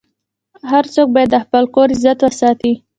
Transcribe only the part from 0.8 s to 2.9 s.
څوک باید د خپل کور عزت وساتي.